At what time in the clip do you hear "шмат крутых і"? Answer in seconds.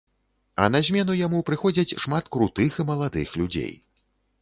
2.07-2.89